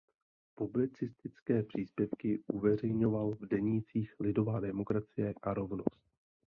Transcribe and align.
Publicistické 0.55 1.63
příspěvky 1.63 2.43
uveřejňoval 2.53 3.31
v 3.31 3.45
denících 3.45 4.13
"Lidová 4.19 4.59
demokracie" 4.59 5.33
a 5.43 5.53
"Rovnost". 5.53 6.01